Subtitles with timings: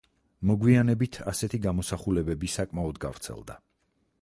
[0.51, 3.63] მოგვიანებით ასეთი გამოსახულებები საკმაოდ გავრცელდა.